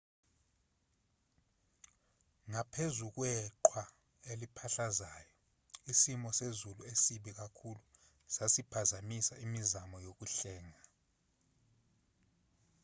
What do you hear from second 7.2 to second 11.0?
kakhulu sasiphazamisa imizamo yokuhlenga